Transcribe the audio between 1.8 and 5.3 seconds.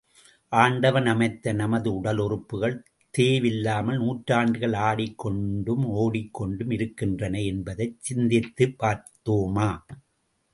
உடலுறுப்புகள் தேய்வில்லாமல், நூறாண்டுகள் ஆடிக்